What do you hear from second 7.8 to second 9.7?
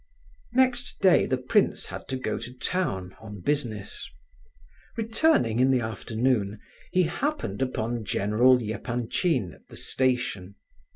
General Epanchin at